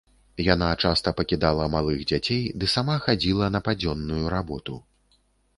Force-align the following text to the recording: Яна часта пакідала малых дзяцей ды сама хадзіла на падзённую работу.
Яна 0.45 0.69
часта 0.87 1.13
пакідала 1.19 1.67
малых 1.75 2.01
дзяцей 2.11 2.41
ды 2.63 2.71
сама 2.75 2.97
хадзіла 3.05 3.51
на 3.57 3.63
падзённую 3.69 4.25
работу. 4.37 4.81